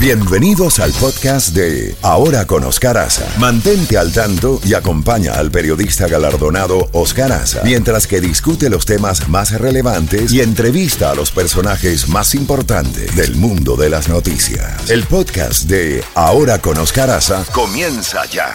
Bienvenidos 0.00 0.78
al 0.78 0.92
podcast 0.92 1.48
de 1.56 1.96
Ahora 2.02 2.46
con 2.46 2.62
Oscar. 2.62 3.08
Mantente 3.38 3.98
al 3.98 4.12
tanto 4.12 4.60
y 4.64 4.74
acompaña 4.74 5.32
al 5.32 5.50
periodista 5.50 6.06
galardonado 6.06 6.88
Oscar 6.92 7.32
Aza 7.32 7.62
mientras 7.64 8.06
que 8.06 8.20
discute 8.20 8.70
los 8.70 8.86
temas 8.86 9.28
más 9.28 9.50
relevantes 9.50 10.32
y 10.32 10.40
entrevista 10.40 11.10
a 11.10 11.16
los 11.16 11.32
personajes 11.32 12.08
más 12.08 12.36
importantes 12.36 13.16
del 13.16 13.34
mundo 13.34 13.74
de 13.74 13.90
las 13.90 14.08
noticias. 14.08 14.88
El 14.88 15.02
podcast 15.02 15.64
de 15.64 16.04
Ahora 16.14 16.60
con 16.60 16.78
Oscar 16.78 17.10
Aza 17.10 17.44
comienza 17.52 18.24
ya. 18.26 18.54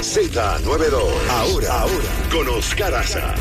Z92, 0.00 0.94
ahora, 1.30 1.80
ahora, 1.80 2.04
con 2.30 2.48
Oscar 2.48 2.94
Aza. 2.94 3.34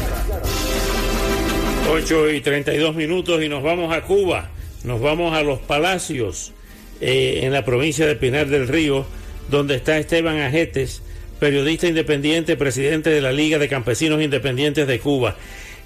8 1.89 2.31
y 2.31 2.41
32 2.41 2.95
minutos 2.95 3.41
y 3.41 3.47
nos 3.47 3.63
vamos 3.63 3.95
a 3.95 4.01
Cuba, 4.01 4.49
nos 4.83 4.99
vamos 4.99 5.33
a 5.33 5.41
los 5.41 5.59
Palacios, 5.59 6.51
eh, 6.99 7.41
en 7.43 7.53
la 7.53 7.63
provincia 7.63 8.05
de 8.05 8.15
Pinar 8.15 8.47
del 8.47 8.67
Río, 8.67 9.05
donde 9.49 9.75
está 9.75 9.97
Esteban 9.97 10.39
Ajetes, 10.39 11.01
periodista 11.39 11.87
independiente, 11.87 12.57
presidente 12.57 13.09
de 13.09 13.21
la 13.21 13.31
Liga 13.31 13.57
de 13.57 13.69
Campesinos 13.69 14.21
Independientes 14.21 14.85
de 14.85 14.99
Cuba. 14.99 15.37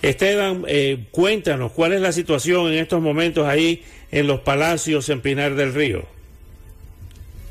Esteban, 0.02 0.64
eh, 0.68 1.06
cuéntanos, 1.12 1.72
¿cuál 1.72 1.94
es 1.94 2.02
la 2.02 2.12
situación 2.12 2.72
en 2.72 2.80
estos 2.80 3.00
momentos 3.00 3.46
ahí 3.46 3.84
en 4.12 4.26
los 4.26 4.40
Palacios 4.40 5.08
en 5.10 5.22
Pinar 5.22 5.54
del 5.54 5.72
Río? 5.72 6.04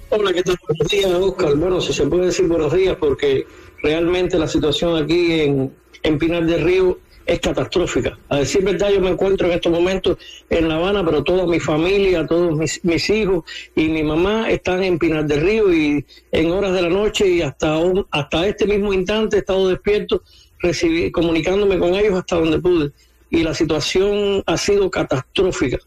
Hola, 0.08 0.32
¿qué 0.32 0.42
tal? 0.42 0.56
Buenos 0.66 0.88
días, 0.88 1.06
Oscar. 1.06 1.54
Bueno, 1.54 1.80
si 1.80 1.92
se 1.92 2.04
puede 2.04 2.26
decir 2.26 2.48
buenos 2.48 2.72
días, 2.72 2.96
porque 2.98 3.46
realmente 3.80 4.36
la 4.36 4.48
situación 4.48 5.00
aquí 5.00 5.40
en, 5.40 5.72
en 6.02 6.18
Pinar 6.18 6.44
del 6.46 6.64
Río 6.64 6.98
es 7.26 7.40
catastrófica. 7.40 8.18
A 8.28 8.38
decir 8.38 8.64
verdad, 8.64 8.90
yo 8.90 9.00
me 9.00 9.10
encuentro 9.10 9.46
en 9.46 9.54
estos 9.54 9.72
momentos 9.72 10.18
en 10.48 10.68
La 10.68 10.76
Habana, 10.76 11.04
pero 11.04 11.22
toda 11.22 11.46
mi 11.46 11.60
familia, 11.60 12.26
todos 12.26 12.58
mis, 12.82 13.10
hijos 13.10 13.44
y 13.76 13.88
mi 13.88 14.02
mamá 14.02 14.50
están 14.50 14.82
en 14.82 14.98
Pinar 14.98 15.26
del 15.26 15.40
Río 15.40 15.72
y 15.72 16.04
en 16.32 16.50
horas 16.50 16.72
de 16.72 16.82
la 16.82 16.88
noche 16.88 17.28
y 17.28 17.42
hasta, 17.42 17.78
hasta 18.10 18.46
este 18.46 18.66
mismo 18.66 18.92
instante 18.92 19.36
he 19.36 19.38
estado 19.40 19.68
despierto 19.68 20.22
recibí, 20.60 21.10
comunicándome 21.10 21.78
con 21.78 21.94
ellos 21.94 22.14
hasta 22.14 22.36
donde 22.36 22.58
pude. 22.58 22.90
Y 23.30 23.42
la 23.42 23.54
situación 23.54 24.42
ha 24.46 24.56
sido 24.56 24.90
catastrófica. 24.90 25.78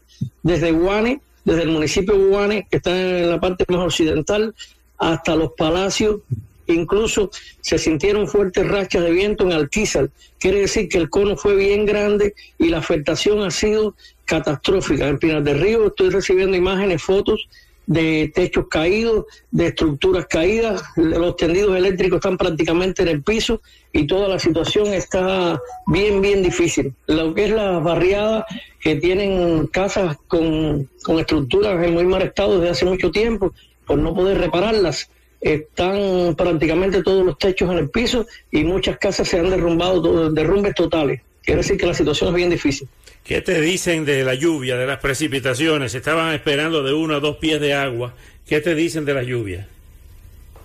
Desde 0.42 0.72
Guane, 0.72 1.20
desde 1.44 1.62
el 1.62 1.68
municipio 1.68 2.16
de 2.16 2.24
Guane, 2.26 2.66
que 2.70 2.78
está 2.78 2.90
en 2.90 3.30
la 3.30 3.40
parte 3.40 3.64
más 3.68 3.80
occidental, 3.80 4.54
hasta 4.98 5.36
los 5.36 5.52
palacios 5.52 6.20
Incluso 6.66 7.30
se 7.60 7.78
sintieron 7.78 8.26
fuertes 8.26 8.66
rachas 8.66 9.02
de 9.02 9.10
viento 9.10 9.44
en 9.44 9.52
Alquizar. 9.52 10.10
Quiere 10.38 10.60
decir 10.60 10.88
que 10.88 10.98
el 10.98 11.10
cono 11.10 11.36
fue 11.36 11.56
bien 11.56 11.84
grande 11.84 12.34
y 12.58 12.68
la 12.68 12.78
afectación 12.78 13.42
ha 13.42 13.50
sido 13.50 13.94
catastrófica. 14.24 15.08
En 15.08 15.18
Pinar 15.18 15.42
del 15.42 15.60
Río 15.60 15.86
estoy 15.86 16.10
recibiendo 16.10 16.56
imágenes, 16.56 17.02
fotos 17.02 17.48
de 17.86 18.32
techos 18.34 18.66
caídos, 18.68 19.26
de 19.50 19.66
estructuras 19.66 20.26
caídas, 20.26 20.82
los 20.96 21.36
tendidos 21.36 21.76
eléctricos 21.76 22.16
están 22.16 22.38
prácticamente 22.38 23.02
en 23.02 23.08
el 23.08 23.22
piso 23.22 23.60
y 23.92 24.06
toda 24.06 24.28
la 24.28 24.38
situación 24.38 24.92
está 24.92 25.60
bien, 25.86 26.20
bien 26.20 26.42
difícil. 26.42 26.94
Lo 27.06 27.34
que 27.34 27.44
es 27.44 27.50
las 27.50 27.82
barriadas 27.82 28.44
que 28.80 28.96
tienen 28.96 29.66
casas 29.66 30.16
con, 30.28 30.88
con 31.02 31.18
estructuras 31.18 31.84
en 31.84 31.94
muy 31.94 32.06
mal 32.06 32.22
estado 32.22 32.58
desde 32.58 32.70
hace 32.70 32.84
mucho 32.86 33.10
tiempo, 33.10 33.52
por 33.86 33.98
no 33.98 34.14
poder 34.14 34.38
repararlas, 34.38 35.10
están 35.44 36.34
prácticamente 36.36 37.02
todos 37.02 37.24
los 37.24 37.38
techos 37.38 37.70
en 37.70 37.76
el 37.76 37.90
piso 37.90 38.26
y 38.50 38.64
muchas 38.64 38.96
casas 38.96 39.28
se 39.28 39.38
han 39.38 39.50
derrumbado, 39.50 40.30
derrumbes 40.30 40.74
totales. 40.74 41.20
Quiere 41.42 41.58
decir 41.60 41.76
que 41.76 41.86
la 41.86 41.92
situación 41.92 42.30
es 42.30 42.34
bien 42.34 42.48
difícil. 42.48 42.88
¿Qué 43.22 43.42
te 43.42 43.60
dicen 43.60 44.06
de 44.06 44.24
la 44.24 44.34
lluvia, 44.34 44.76
de 44.76 44.86
las 44.86 45.00
precipitaciones? 45.00 45.94
Estaban 45.94 46.34
esperando 46.34 46.82
de 46.82 46.94
uno 46.94 47.16
a 47.16 47.20
dos 47.20 47.36
pies 47.36 47.60
de 47.60 47.74
agua. 47.74 48.14
¿Qué 48.46 48.62
te 48.62 48.74
dicen 48.74 49.04
de 49.04 49.12
la 49.12 49.22
lluvia? 49.22 49.68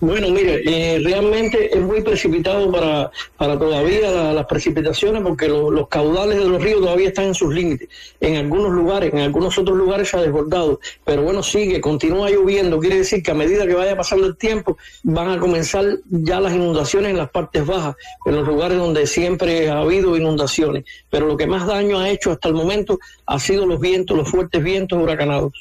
Bueno, 0.00 0.30
mire, 0.30 0.62
eh, 0.64 0.98
realmente 1.00 1.76
es 1.76 1.82
muy 1.82 2.00
precipitado 2.00 2.72
para, 2.72 3.10
para 3.36 3.58
todavía 3.58 4.32
las 4.32 4.46
precipitaciones 4.46 5.22
porque 5.22 5.46
los 5.46 5.88
caudales 5.88 6.38
de 6.38 6.46
los 6.46 6.62
ríos 6.62 6.80
todavía 6.80 7.08
están 7.08 7.26
en 7.26 7.34
sus 7.34 7.52
límites. 7.52 7.86
En 8.18 8.36
algunos 8.36 8.72
lugares, 8.72 9.12
en 9.12 9.20
algunos 9.20 9.58
otros 9.58 9.76
lugares 9.76 10.08
se 10.08 10.16
ha 10.16 10.22
desbordado, 10.22 10.80
pero 11.04 11.22
bueno, 11.22 11.42
sigue, 11.42 11.82
continúa 11.82 12.30
lloviendo. 12.30 12.80
Quiere 12.80 12.96
decir 12.96 13.22
que 13.22 13.30
a 13.30 13.34
medida 13.34 13.66
que 13.66 13.74
vaya 13.74 13.94
pasando 13.94 14.26
el 14.26 14.38
tiempo 14.38 14.78
van 15.02 15.32
a 15.32 15.38
comenzar 15.38 15.84
ya 16.08 16.40
las 16.40 16.54
inundaciones 16.54 17.10
en 17.10 17.18
las 17.18 17.28
partes 17.28 17.66
bajas, 17.66 17.94
en 18.24 18.36
los 18.36 18.48
lugares 18.48 18.78
donde 18.78 19.06
siempre 19.06 19.68
ha 19.68 19.80
habido 19.80 20.16
inundaciones. 20.16 20.84
Pero 21.10 21.26
lo 21.26 21.36
que 21.36 21.46
más 21.46 21.66
daño 21.66 21.98
ha 21.98 22.08
hecho 22.08 22.32
hasta 22.32 22.48
el 22.48 22.54
momento 22.54 22.98
ha 23.26 23.38
sido 23.38 23.66
los 23.66 23.78
vientos, 23.78 24.16
los 24.16 24.30
fuertes 24.30 24.62
vientos 24.64 24.98
huracanados. 24.98 25.52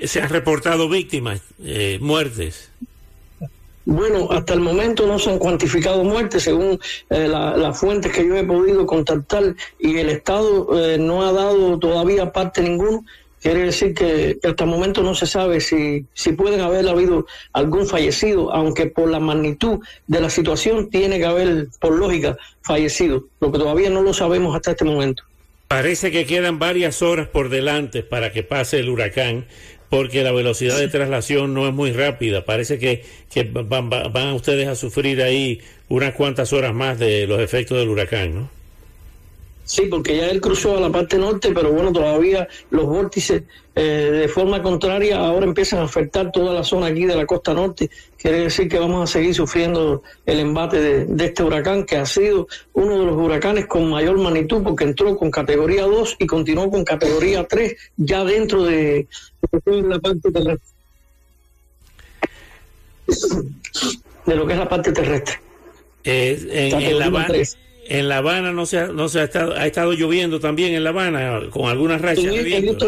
¿Se 0.00 0.20
han 0.20 0.28
reportado 0.28 0.88
víctimas, 0.88 1.42
eh, 1.64 1.98
muertes? 2.00 2.70
Bueno, 3.84 4.28
hasta 4.30 4.54
el 4.54 4.60
momento 4.60 5.06
no 5.06 5.18
se 5.18 5.30
han 5.30 5.38
cuantificado 5.38 6.04
muertes 6.04 6.44
según 6.44 6.78
eh, 7.10 7.28
las 7.28 7.78
fuentes 7.78 8.12
que 8.12 8.26
yo 8.26 8.36
he 8.36 8.44
podido 8.44 8.86
contactar 8.86 9.56
y 9.78 9.96
el 9.98 10.08
Estado 10.08 10.68
eh, 10.78 10.98
no 10.98 11.22
ha 11.22 11.32
dado 11.32 11.78
todavía 11.78 12.32
parte 12.32 12.62
ninguno. 12.62 13.04
Quiere 13.40 13.64
decir 13.64 13.92
que 13.92 14.38
hasta 14.44 14.62
el 14.62 14.70
momento 14.70 15.02
no 15.02 15.16
se 15.16 15.26
sabe 15.26 15.60
si, 15.60 16.06
si 16.14 16.32
pueden 16.32 16.60
haber 16.60 16.88
habido 16.88 17.26
algún 17.52 17.88
fallecido, 17.88 18.52
aunque 18.54 18.86
por 18.86 19.10
la 19.10 19.18
magnitud 19.18 19.80
de 20.06 20.20
la 20.20 20.30
situación 20.30 20.88
tiene 20.90 21.18
que 21.18 21.26
haber, 21.26 21.66
por 21.80 21.98
lógica, 21.98 22.36
fallecido, 22.62 23.24
lo 23.40 23.50
que 23.50 23.58
todavía 23.58 23.90
no 23.90 24.00
lo 24.00 24.14
sabemos 24.14 24.54
hasta 24.54 24.70
este 24.70 24.84
momento. 24.84 25.24
Parece 25.66 26.12
que 26.12 26.24
quedan 26.24 26.60
varias 26.60 27.02
horas 27.02 27.26
por 27.26 27.48
delante 27.48 28.04
para 28.04 28.30
que 28.30 28.44
pase 28.44 28.78
el 28.78 28.88
huracán 28.90 29.46
porque 29.92 30.22
la 30.24 30.32
velocidad 30.32 30.78
de 30.78 30.88
traslación 30.88 31.52
no 31.52 31.68
es 31.68 31.74
muy 31.74 31.92
rápida. 31.92 32.46
Parece 32.46 32.78
que, 32.78 33.04
van, 33.52 33.90
van, 33.90 34.32
ustedes 34.32 34.66
a 34.66 34.74
sufrir 34.74 35.20
ahí 35.20 35.60
unas 35.90 36.14
cuantas 36.14 36.54
horas 36.54 36.72
más 36.72 36.98
de 36.98 37.26
los 37.26 37.40
efectos 37.40 37.76
del 37.76 37.90
huracán, 37.90 38.34
¿no? 38.34 38.48
Sí, 39.72 39.86
porque 39.86 40.18
ya 40.18 40.28
él 40.28 40.38
cruzó 40.38 40.76
a 40.76 40.80
la 40.82 40.92
parte 40.92 41.16
norte, 41.16 41.50
pero 41.54 41.72
bueno, 41.72 41.90
todavía 41.90 42.46
los 42.68 42.84
vórtices 42.84 43.44
eh, 43.74 43.80
de 43.80 44.28
forma 44.28 44.62
contraria 44.62 45.18
ahora 45.18 45.46
empiezan 45.46 45.78
a 45.78 45.84
afectar 45.84 46.30
toda 46.30 46.52
la 46.52 46.62
zona 46.62 46.88
aquí 46.88 47.06
de 47.06 47.16
la 47.16 47.24
costa 47.24 47.54
norte. 47.54 47.88
Quiere 48.18 48.40
decir 48.40 48.68
que 48.68 48.78
vamos 48.78 49.02
a 49.02 49.10
seguir 49.10 49.34
sufriendo 49.34 50.02
el 50.26 50.40
embate 50.40 51.06
de, 51.06 51.24
este 51.24 51.42
huracán, 51.42 51.86
que 51.86 51.96
ha 51.96 52.04
sido 52.04 52.48
uno 52.74 52.98
de 52.98 53.06
los 53.06 53.16
huracanes 53.16 53.64
con 53.64 53.88
mayor 53.88 54.18
magnitud, 54.18 54.62
porque 54.62 54.84
entró 54.84 55.16
con 55.16 55.30
categoría 55.30 55.84
2 55.84 56.16
y 56.18 56.26
continuó 56.26 56.70
con 56.70 56.84
categoría 56.84 57.48
3 57.48 57.74
ya 57.96 58.24
dentro 58.24 58.64
de, 58.64 59.08
la 59.64 59.98
parte 60.00 60.30
terrestre. 60.30 60.68
De 64.26 64.36
lo 64.36 64.46
que 64.46 64.52
es 64.52 64.58
la 64.58 64.68
parte 64.68 64.92
terrestre. 64.92 65.40
Eh, 66.04 66.70
en, 66.74 66.98
la 66.98 67.10
en 67.92 68.08
La 68.08 68.18
Habana 68.18 68.52
no 68.52 68.64
se 68.64 68.78
ha, 68.78 68.86
no 68.86 69.06
se 69.10 69.20
ha 69.20 69.24
estado, 69.24 69.52
ha 69.54 69.66
estado 69.66 69.92
lloviendo 69.92 70.40
también 70.40 70.72
en 70.72 70.82
La 70.82 70.90
Habana 70.90 71.42
con 71.50 71.68
algunas 71.68 72.00
rachas 72.00 72.24
de 72.24 72.42
viento. 72.42 72.86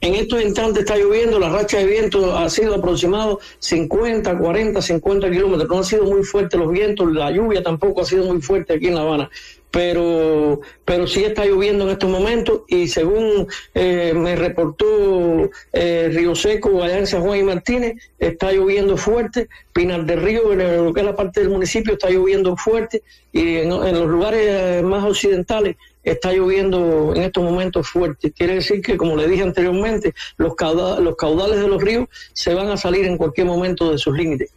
En 0.00 0.14
estos, 0.14 0.42
instantes 0.42 0.80
está 0.80 0.96
lloviendo, 0.96 1.38
la 1.38 1.50
racha 1.50 1.78
de 1.78 1.86
viento 1.86 2.36
ha 2.36 2.50
sido 2.50 2.74
aproximado 2.74 3.38
50, 3.60 4.38
40, 4.38 4.82
50 4.82 5.30
kilómetros. 5.30 5.68
No 5.68 5.78
han 5.78 5.84
sido 5.84 6.04
muy 6.04 6.24
fuertes 6.24 6.58
los 6.58 6.70
vientos, 6.70 7.12
la 7.12 7.30
lluvia 7.30 7.62
tampoco 7.62 8.02
ha 8.02 8.04
sido 8.04 8.24
muy 8.24 8.42
fuerte 8.42 8.74
aquí 8.74 8.88
en 8.88 8.96
La 8.96 9.02
Habana 9.02 9.30
pero, 9.70 10.60
pero 10.84 11.06
sí 11.06 11.24
está 11.24 11.44
lloviendo 11.44 11.84
en 11.84 11.90
estos 11.90 12.10
momentos 12.10 12.62
y 12.68 12.88
según 12.88 13.46
eh, 13.74 14.12
me 14.14 14.34
reportó 14.36 15.50
eh, 15.72 16.10
Río 16.12 16.34
Seco 16.34 16.82
allá 16.82 16.98
en 16.98 17.06
San 17.06 17.22
Juan 17.22 17.40
y 17.40 17.42
Martínez, 17.42 17.94
está 18.18 18.52
lloviendo 18.52 18.96
fuerte, 18.96 19.48
Pinar 19.72 20.04
del 20.06 20.22
Río, 20.22 20.52
en 20.52 20.84
lo 20.84 20.92
que 20.92 21.00
es 21.00 21.06
la 21.06 21.16
parte 21.16 21.40
del 21.40 21.50
municipio, 21.50 21.92
está 21.92 22.10
lloviendo 22.10 22.56
fuerte 22.56 23.02
y 23.32 23.56
en, 23.56 23.68
los 23.68 24.08
lugares 24.08 24.82
más 24.82 25.04
occidentales 25.04 25.76
está 26.02 26.32
lloviendo 26.32 27.12
en 27.14 27.22
estos 27.22 27.44
momentos 27.44 27.86
fuerte. 27.86 28.32
Quiere 28.32 28.54
decir 28.54 28.80
que, 28.80 28.96
como 28.96 29.16
le 29.16 29.28
dije 29.28 29.42
anteriormente, 29.42 30.14
los, 30.38 30.54
los 31.00 31.16
caudales 31.16 31.60
de 31.60 31.68
los 31.68 31.82
ríos 31.82 32.08
se 32.32 32.54
van 32.54 32.68
a 32.70 32.76
salir 32.78 33.04
en 33.04 33.18
cualquier 33.18 33.46
momento 33.46 33.90
de 33.90 33.98
sus 33.98 34.16
límites. 34.16 34.50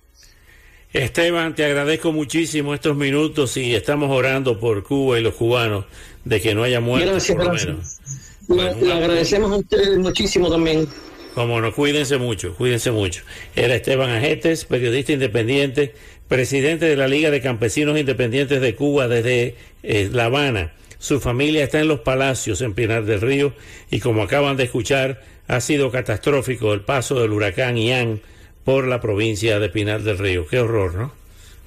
Esteban, 0.93 1.55
te 1.55 1.63
agradezco 1.63 2.11
muchísimo 2.11 2.73
estos 2.73 2.97
minutos 2.97 3.55
y 3.55 3.73
estamos 3.75 4.11
orando 4.11 4.59
por 4.59 4.83
Cuba 4.83 5.17
y 5.17 5.23
los 5.23 5.35
cubanos 5.35 5.85
de 6.25 6.41
que 6.41 6.53
no 6.53 6.63
haya 6.63 6.81
muertes. 6.81 7.33
Gracias, 7.33 8.01
Le, 8.49 8.91
agradecemos 8.91 9.51
a 9.53 9.55
ustedes 9.55 9.97
muchísimo 9.97 10.49
también. 10.49 10.88
Como 11.33 11.61
no, 11.61 11.73
cuídense 11.73 12.17
mucho, 12.17 12.53
cuídense 12.55 12.91
mucho. 12.91 13.23
Era 13.55 13.75
Esteban 13.75 14.09
Ajetes, 14.09 14.65
periodista 14.65 15.13
independiente, 15.13 15.95
presidente 16.27 16.88
de 16.88 16.97
la 16.97 17.07
Liga 17.07 17.31
de 17.31 17.39
Campesinos 17.39 17.97
Independientes 17.97 18.59
de 18.59 18.75
Cuba 18.75 19.07
desde 19.07 19.55
eh, 19.83 20.09
La 20.11 20.25
Habana. 20.25 20.73
Su 20.99 21.21
familia 21.21 21.63
está 21.63 21.79
en 21.79 21.87
los 21.87 22.01
palacios 22.01 22.61
en 22.61 22.73
Pinar 22.73 23.05
del 23.05 23.21
Río 23.21 23.53
y 23.89 24.01
como 24.01 24.23
acaban 24.23 24.57
de 24.57 24.65
escuchar, 24.65 25.23
ha 25.47 25.61
sido 25.61 25.89
catastrófico 25.89 26.73
el 26.73 26.81
paso 26.81 27.19
del 27.21 27.31
huracán 27.31 27.77
Ian 27.77 28.21
por 28.63 28.87
la 28.87 29.01
provincia 29.01 29.59
de 29.59 29.69
Pinar 29.69 30.03
del 30.03 30.17
Río. 30.17 30.47
Qué 30.47 30.59
horror, 30.59 30.93
¿no? 30.95 31.11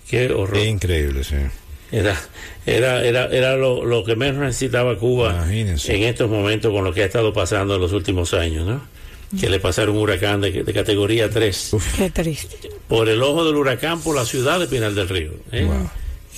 Qué 0.09 0.33
horror. 0.33 0.59
increíble, 0.59 1.25
sí. 1.25 1.37
Era, 1.93 2.21
era, 2.67 3.05
era, 3.05 3.27
era 3.27 3.57
lo, 3.57 3.85
lo 3.85 4.05
que 4.05 4.17
menos 4.17 4.43
necesitaba 4.43 4.99
Cuba 4.99 5.33
Imagínense. 5.35 5.95
en 5.95 6.03
estos 6.05 6.29
momentos 6.29 6.73
con 6.73 6.83
lo 6.85 6.93
que 6.93 7.03
ha 7.03 7.07
estado 7.07 7.33
pasando 7.33 7.77
en 7.77 7.81
los 7.81 7.93
últimos 7.93 8.35
años, 8.35 8.67
¿no? 8.67 8.83
Que 9.41 9.49
le 9.49 9.59
pasaron 9.61 9.97
un 9.97 10.03
huracán 10.03 10.41
de, 10.41 10.63
de 10.65 10.73
categoría 10.73 11.29
3 11.31 11.71
Qué 11.97 12.11
triste. 12.11 12.71
por 12.89 13.09
el 13.09 13.23
ojo 13.23 13.45
del 13.45 13.57
huracán 13.57 14.01
por 14.01 14.15
la 14.15 14.25
ciudad 14.25 14.61
de 14.61 14.67
Pinal 14.67 14.95
del 14.95 15.09
Río. 15.09 15.33
¿eh? 15.53 15.69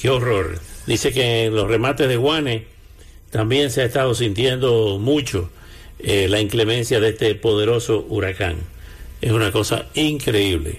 Qué 0.00 0.08
horror. 0.10 0.58
Dice 0.86 1.12
que 1.12 1.44
en 1.46 1.54
los 1.54 1.68
remates 1.68 2.08
de 2.08 2.16
Guane 2.16 2.64
también 3.30 3.70
se 3.70 3.82
ha 3.82 3.84
estado 3.84 4.14
sintiendo 4.14 4.98
mucho 4.98 5.50
eh, 5.98 6.26
la 6.28 6.40
inclemencia 6.40 7.00
de 7.00 7.10
este 7.10 7.34
poderoso 7.34 8.06
huracán. 8.08 8.56
Es 9.26 9.32
una 9.32 9.50
cosa 9.50 9.86
increíble. 9.96 10.78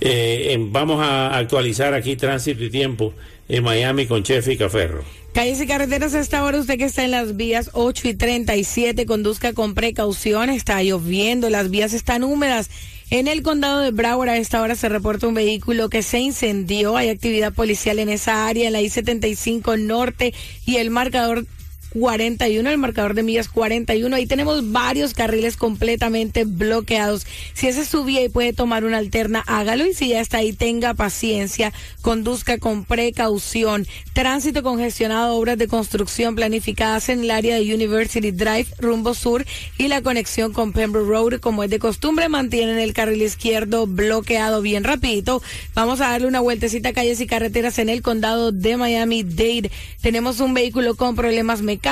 Eh, 0.00 0.56
vamos 0.58 1.02
a 1.02 1.36
actualizar 1.36 1.92
aquí 1.92 2.16
tránsito 2.16 2.64
y 2.64 2.70
tiempo 2.70 3.12
en 3.46 3.62
Miami 3.62 4.06
con 4.06 4.22
Chefi 4.22 4.56
Caferro. 4.56 5.04
Calles 5.34 5.60
y 5.60 5.66
carreteras 5.66 6.14
a 6.14 6.20
esta 6.20 6.42
hora, 6.44 6.60
usted 6.60 6.78
que 6.78 6.84
está 6.84 7.04
en 7.04 7.10
las 7.10 7.36
vías 7.36 7.68
8 7.74 8.08
y 8.08 8.14
37, 8.14 9.04
conduzca 9.04 9.52
con 9.52 9.74
precaución, 9.74 10.48
está 10.48 10.82
lloviendo, 10.82 11.50
las 11.50 11.68
vías 11.68 11.92
están 11.92 12.24
húmedas. 12.24 12.70
En 13.10 13.28
el 13.28 13.42
condado 13.42 13.80
de 13.80 13.90
Broward 13.90 14.30
a 14.30 14.38
esta 14.38 14.62
hora 14.62 14.76
se 14.76 14.88
reporta 14.88 15.28
un 15.28 15.34
vehículo 15.34 15.90
que 15.90 16.02
se 16.02 16.20
incendió, 16.20 16.96
hay 16.96 17.10
actividad 17.10 17.52
policial 17.52 17.98
en 17.98 18.08
esa 18.08 18.46
área, 18.46 18.66
en 18.66 18.72
la 18.72 18.80
I-75 18.80 19.78
norte 19.78 20.32
y 20.64 20.76
el 20.76 20.88
marcador 20.88 21.44
41, 21.94 22.68
el 22.68 22.78
marcador 22.78 23.14
de 23.14 23.22
millas 23.22 23.48
41. 23.48 24.14
Ahí 24.16 24.26
tenemos 24.26 24.72
varios 24.72 25.14
carriles 25.14 25.56
completamente 25.56 26.44
bloqueados. 26.44 27.24
Si 27.54 27.68
esa 27.68 27.82
es 27.82 27.88
su 27.88 28.04
vía 28.04 28.22
y 28.22 28.28
puede 28.28 28.52
tomar 28.52 28.84
una 28.84 28.98
alterna, 28.98 29.44
hágalo. 29.46 29.86
Y 29.86 29.94
si 29.94 30.08
ya 30.08 30.20
está 30.20 30.38
ahí, 30.38 30.52
tenga 30.52 30.94
paciencia, 30.94 31.72
conduzca 32.02 32.58
con 32.58 32.84
precaución. 32.84 33.86
Tránsito 34.12 34.64
congestionado, 34.64 35.36
obras 35.36 35.56
de 35.56 35.68
construcción 35.68 36.34
planificadas 36.34 37.08
en 37.08 37.20
el 37.20 37.30
área 37.30 37.56
de 37.56 37.74
University 37.74 38.32
Drive, 38.32 38.66
rumbo 38.78 39.14
sur, 39.14 39.46
y 39.78 39.86
la 39.86 40.02
conexión 40.02 40.52
con 40.52 40.72
Pembroke 40.72 41.08
Road, 41.08 41.40
como 41.40 41.62
es 41.62 41.70
de 41.70 41.78
costumbre, 41.78 42.28
mantienen 42.28 42.78
el 42.78 42.92
carril 42.92 43.22
izquierdo 43.22 43.86
bloqueado 43.86 44.62
bien 44.62 44.82
rapidito. 44.82 45.42
Vamos 45.74 46.00
a 46.00 46.10
darle 46.10 46.26
una 46.26 46.40
vueltecita 46.40 46.88
a 46.88 46.92
calles 46.92 47.20
y 47.20 47.26
carreteras 47.26 47.78
en 47.78 47.88
el 47.88 48.02
condado 48.02 48.50
de 48.50 48.76
Miami-Dade. 48.76 49.70
Tenemos 50.00 50.40
un 50.40 50.54
vehículo 50.54 50.96
con 50.96 51.14
problemas 51.14 51.62
mecánicos 51.62 51.83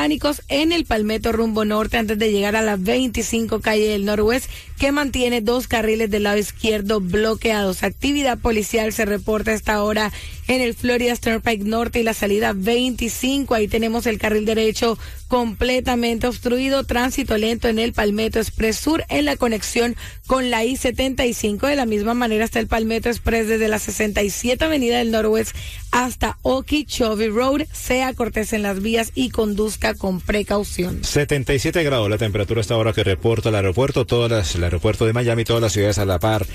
en 0.48 0.72
el 0.72 0.86
Palmetto 0.86 1.32
rumbo 1.32 1.66
norte 1.66 1.98
antes 1.98 2.18
de 2.18 2.32
llegar 2.32 2.56
a 2.56 2.62
la 2.62 2.76
25 2.76 3.60
calle 3.60 3.88
del 3.88 4.06
Noroeste 4.06 4.48
que 4.82 4.90
mantiene 4.90 5.40
dos 5.40 5.68
carriles 5.68 6.10
del 6.10 6.24
lado 6.24 6.38
izquierdo 6.38 7.00
bloqueados. 7.00 7.84
Actividad 7.84 8.36
policial 8.36 8.92
se 8.92 9.04
reporta 9.04 9.52
esta 9.52 9.80
hora 9.84 10.10
en 10.48 10.60
el 10.60 10.74
Florida 10.74 11.14
Turnpike 11.14 11.64
Norte 11.64 12.00
y 12.00 12.02
la 12.02 12.14
salida 12.14 12.52
25. 12.52 13.54
Ahí 13.54 13.68
tenemos 13.68 14.06
el 14.06 14.18
carril 14.18 14.44
derecho 14.44 14.98
completamente 15.28 16.26
obstruido. 16.26 16.82
Tránsito 16.82 17.38
lento 17.38 17.68
en 17.68 17.78
el 17.78 17.92
Palmetto 17.92 18.40
Express 18.40 18.76
Sur 18.76 19.04
en 19.08 19.24
la 19.24 19.36
conexión 19.36 19.94
con 20.26 20.50
la 20.50 20.64
I-75. 20.64 21.68
De 21.68 21.76
la 21.76 21.86
misma 21.86 22.14
manera 22.14 22.44
está 22.44 22.58
el 22.58 22.66
Palmetto 22.66 23.08
Express 23.08 23.46
desde 23.46 23.68
la 23.68 23.78
67 23.78 24.64
Avenida 24.64 24.98
del 24.98 25.12
Noroeste 25.12 25.56
hasta 25.92 26.38
Okeechobee 26.42 27.28
Road. 27.28 27.62
Sea 27.72 28.12
cortés 28.14 28.52
en 28.52 28.62
las 28.62 28.82
vías 28.82 29.12
y 29.14 29.30
conduzca 29.30 29.94
con 29.94 30.20
precaución. 30.20 31.04
77 31.04 31.84
grados 31.84 32.10
la 32.10 32.18
temperatura 32.18 32.60
hasta 32.60 32.74
ahora 32.74 32.92
que 32.92 33.04
reporta 33.04 33.50
el 33.50 33.54
aeropuerto, 33.54 34.06
todas 34.06 34.56
aeropuerto 34.72 35.04
de 35.04 35.12
Miami, 35.12 35.44
todas 35.44 35.62
las 35.62 35.72
ciudades 35.72 35.98
a 35.98 36.04
la 36.04 36.18
par. 36.18 36.46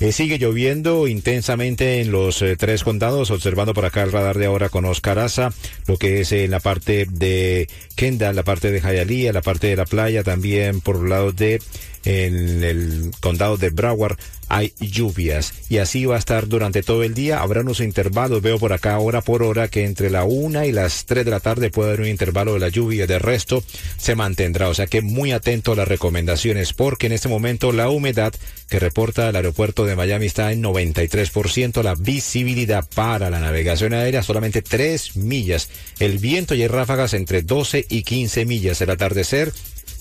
Eh, 0.00 0.12
sigue 0.12 0.38
lloviendo 0.38 1.06
intensamente 1.06 2.00
en 2.00 2.12
los 2.12 2.42
eh, 2.42 2.56
tres 2.56 2.84
condados, 2.84 3.30
observando 3.30 3.72
por 3.72 3.84
acá 3.84 4.02
el 4.02 4.12
radar 4.12 4.36
de 4.36 4.46
ahora 4.46 4.68
con 4.68 4.84
Oscar 4.84 5.18
Asa, 5.18 5.52
lo 5.86 5.96
que 5.96 6.20
es 6.20 6.32
en 6.32 6.50
la 6.50 6.60
parte 6.60 7.06
de 7.10 7.68
Kendall, 7.94 8.36
la 8.36 8.42
parte 8.42 8.70
de 8.70 8.80
Hialeah, 8.80 9.32
la 9.32 9.42
parte 9.42 9.68
de 9.68 9.76
la 9.76 9.86
playa, 9.86 10.22
también 10.22 10.80
por 10.80 10.96
un 10.96 11.08
lado 11.08 11.32
de 11.32 11.60
en 12.04 12.64
el 12.64 13.10
condado 13.20 13.56
de 13.56 13.70
Broward 13.70 14.18
hay 14.48 14.74
lluvias 14.80 15.54
y 15.70 15.78
así 15.78 16.04
va 16.04 16.16
a 16.16 16.18
estar 16.18 16.46
durante 16.46 16.82
todo 16.82 17.04
el 17.04 17.14
día. 17.14 17.40
Habrá 17.40 17.62
unos 17.62 17.80
intervalos, 17.80 18.42
veo 18.42 18.58
por 18.58 18.74
acá 18.74 18.98
hora 18.98 19.22
por 19.22 19.42
hora 19.42 19.68
que 19.68 19.86
entre 19.86 20.10
la 20.10 20.24
una 20.24 20.66
y 20.66 20.72
las 20.72 21.06
tres 21.06 21.24
de 21.24 21.30
la 21.30 21.40
tarde 21.40 21.70
puede 21.70 21.88
haber 21.88 22.02
un 22.02 22.08
intervalo 22.08 22.52
de 22.52 22.60
la 22.60 22.68
lluvia. 22.68 23.06
De 23.06 23.18
resto 23.18 23.64
se 23.96 24.14
mantendrá, 24.14 24.68
o 24.68 24.74
sea 24.74 24.86
que 24.86 25.00
muy 25.00 25.32
atento 25.32 25.72
a 25.72 25.76
las 25.76 25.88
recomendaciones 25.88 26.74
porque 26.74 27.06
en 27.06 27.12
este 27.12 27.30
momento 27.30 27.72
la 27.72 27.88
humedad 27.88 28.34
que 28.68 28.78
reporta 28.78 29.30
el 29.30 29.36
aeropuerto 29.36 29.86
de 29.86 29.96
Miami 29.96 30.26
está 30.26 30.52
en 30.52 30.62
93%, 30.62 31.82
la 31.82 31.94
visibilidad 31.94 32.86
para 32.94 33.30
la 33.30 33.40
navegación 33.40 33.94
aérea 33.94 34.22
solamente 34.22 34.60
3 34.60 35.16
millas, 35.16 35.70
el 35.98 36.18
viento 36.18 36.54
y 36.54 36.60
hay 36.60 36.68
ráfagas 36.68 37.14
entre 37.14 37.40
12 37.40 37.86
y 37.88 38.02
15 38.02 38.44
millas, 38.44 38.80
el 38.82 38.90
atardecer 38.90 39.52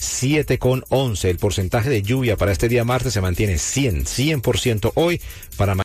7 0.01 0.57
con 0.57 0.83
11. 0.89 1.29
El 1.29 1.37
porcentaje 1.37 1.89
de 1.89 2.01
lluvia 2.01 2.35
para 2.35 2.51
este 2.51 2.67
día 2.67 2.83
martes 2.83 3.13
se 3.13 3.21
mantiene 3.21 3.59
100, 3.59 4.05
100% 4.05 4.91
hoy 4.95 5.21
para 5.57 5.75